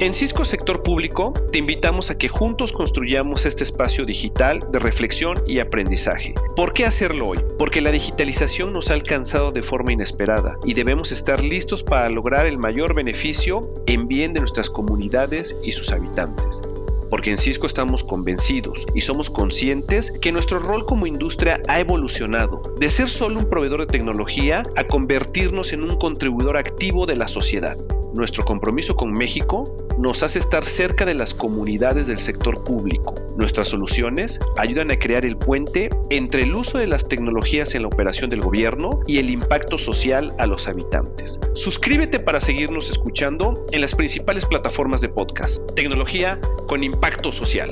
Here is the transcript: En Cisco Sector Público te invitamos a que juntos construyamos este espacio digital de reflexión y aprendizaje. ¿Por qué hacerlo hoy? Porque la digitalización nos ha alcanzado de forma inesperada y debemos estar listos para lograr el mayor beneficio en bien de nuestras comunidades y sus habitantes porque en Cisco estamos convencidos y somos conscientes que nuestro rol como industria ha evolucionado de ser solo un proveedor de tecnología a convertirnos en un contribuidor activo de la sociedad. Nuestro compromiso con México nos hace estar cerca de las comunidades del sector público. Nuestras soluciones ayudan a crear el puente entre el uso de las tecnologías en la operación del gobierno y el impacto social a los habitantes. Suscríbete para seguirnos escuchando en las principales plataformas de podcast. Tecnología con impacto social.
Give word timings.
En 0.00 0.12
Cisco 0.12 0.44
Sector 0.44 0.82
Público 0.82 1.32
te 1.52 1.58
invitamos 1.58 2.10
a 2.10 2.18
que 2.18 2.28
juntos 2.28 2.72
construyamos 2.72 3.46
este 3.46 3.62
espacio 3.62 4.04
digital 4.04 4.58
de 4.72 4.80
reflexión 4.80 5.36
y 5.46 5.60
aprendizaje. 5.60 6.34
¿Por 6.56 6.72
qué 6.72 6.84
hacerlo 6.84 7.28
hoy? 7.28 7.38
Porque 7.58 7.80
la 7.80 7.92
digitalización 7.92 8.72
nos 8.72 8.90
ha 8.90 8.94
alcanzado 8.94 9.52
de 9.52 9.62
forma 9.62 9.92
inesperada 9.92 10.58
y 10.64 10.74
debemos 10.74 11.12
estar 11.12 11.44
listos 11.44 11.84
para 11.84 12.10
lograr 12.10 12.46
el 12.46 12.58
mayor 12.58 12.94
beneficio 12.94 13.70
en 13.86 14.08
bien 14.08 14.32
de 14.32 14.40
nuestras 14.40 14.68
comunidades 14.68 15.56
y 15.62 15.70
sus 15.72 15.92
habitantes 15.92 16.62
porque 17.14 17.30
en 17.30 17.38
Cisco 17.38 17.68
estamos 17.68 18.02
convencidos 18.02 18.86
y 18.92 19.02
somos 19.02 19.30
conscientes 19.30 20.10
que 20.10 20.32
nuestro 20.32 20.58
rol 20.58 20.84
como 20.84 21.06
industria 21.06 21.60
ha 21.68 21.78
evolucionado 21.78 22.60
de 22.80 22.88
ser 22.88 23.08
solo 23.08 23.38
un 23.38 23.48
proveedor 23.48 23.80
de 23.80 23.86
tecnología 23.86 24.64
a 24.74 24.88
convertirnos 24.88 25.72
en 25.72 25.84
un 25.84 25.96
contribuidor 25.96 26.56
activo 26.56 27.06
de 27.06 27.14
la 27.14 27.28
sociedad. 27.28 27.76
Nuestro 28.14 28.44
compromiso 28.44 28.96
con 28.96 29.12
México 29.12 29.64
nos 29.98 30.22
hace 30.22 30.38
estar 30.38 30.64
cerca 30.64 31.04
de 31.04 31.14
las 31.14 31.34
comunidades 31.34 32.06
del 32.06 32.20
sector 32.20 32.62
público. 32.64 33.14
Nuestras 33.36 33.68
soluciones 33.68 34.40
ayudan 34.56 34.90
a 34.90 34.98
crear 34.98 35.24
el 35.24 35.36
puente 35.36 35.88
entre 36.10 36.42
el 36.42 36.54
uso 36.54 36.78
de 36.78 36.86
las 36.86 37.08
tecnologías 37.08 37.74
en 37.74 37.82
la 37.82 37.88
operación 37.88 38.30
del 38.30 38.40
gobierno 38.40 39.00
y 39.06 39.18
el 39.18 39.30
impacto 39.30 39.78
social 39.78 40.34
a 40.38 40.46
los 40.46 40.68
habitantes. 40.68 41.38
Suscríbete 41.54 42.20
para 42.20 42.40
seguirnos 42.40 42.90
escuchando 42.90 43.62
en 43.72 43.80
las 43.80 43.94
principales 43.94 44.46
plataformas 44.46 45.00
de 45.00 45.08
podcast. 45.08 45.60
Tecnología 45.74 46.38
con 46.66 46.82
impacto 46.82 47.32
social. 47.32 47.70